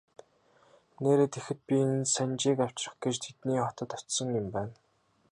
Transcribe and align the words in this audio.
Нээрээ 1.01 1.29
тэгэхэд 1.33 1.59
би 1.67 1.75
энэ 1.83 2.07
Санжийг 2.13 2.57
авчрах 2.65 2.95
гэж 3.03 3.15
тэдний 3.23 3.61
хотод 3.63 3.89
очсон 3.97 4.29
юм 4.41 4.47
байна. 4.55 4.75